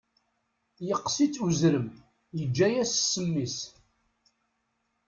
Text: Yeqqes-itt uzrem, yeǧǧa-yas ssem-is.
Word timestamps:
Yeqqes-itt 0.87 1.41
uzrem, 1.45 1.87
yeǧǧa-yas 2.37 2.91
ssem-is. 2.99 3.57